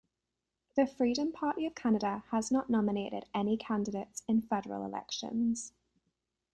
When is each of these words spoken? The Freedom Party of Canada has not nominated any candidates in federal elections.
The 0.75 0.87
Freedom 0.87 1.31
Party 1.31 1.67
of 1.67 1.75
Canada 1.75 2.23
has 2.31 2.49
not 2.51 2.71
nominated 2.71 3.25
any 3.35 3.55
candidates 3.55 4.23
in 4.27 4.41
federal 4.41 4.83
elections. 4.83 5.73